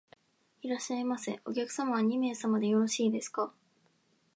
[0.63, 1.39] いらっしゃいませ。
[1.45, 3.53] お客様は二名様でよろしいですか？